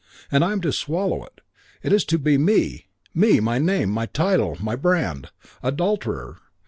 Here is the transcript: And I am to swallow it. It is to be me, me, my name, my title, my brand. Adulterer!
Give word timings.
And 0.31 0.43
I 0.43 0.51
am 0.51 0.61
to 0.61 0.71
swallow 0.71 1.23
it. 1.25 1.41
It 1.83 1.93
is 1.93 2.03
to 2.05 2.17
be 2.17 2.35
me, 2.39 2.87
me, 3.13 3.39
my 3.39 3.59
name, 3.59 3.91
my 3.91 4.07
title, 4.07 4.57
my 4.59 4.75
brand. 4.75 5.29
Adulterer! 5.61 6.39